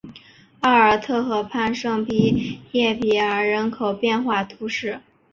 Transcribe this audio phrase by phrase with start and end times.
[0.61, 4.99] 奥尔特河畔圣皮耶尔人口变化图示